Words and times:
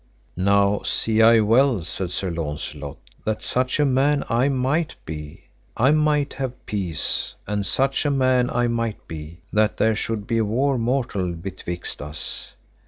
Now, 0.35 0.81
see 0.83 1.21
I 1.21 1.41
well, 1.41 1.83
said 1.83 2.09
Sir 2.09 2.31
Launcelot, 2.31 2.97
that 3.23 3.43
such 3.43 3.79
a 3.79 3.85
man 3.85 4.23
I 4.29 4.49
might 4.49 4.95
be, 5.05 5.43
I 5.77 5.91
might 5.91 6.33
have 6.33 6.65
peace, 6.65 7.35
and 7.45 7.63
such 7.67 8.03
a 8.03 8.09
man 8.09 8.49
I 8.49 8.65
might 8.67 9.07
be, 9.07 9.41
that 9.53 9.77
there 9.77 9.95
should 9.95 10.25
be 10.25 10.41
war 10.41 10.79
mortal 10.79 11.33
betwixt 11.33 12.01
us. 12.01 12.55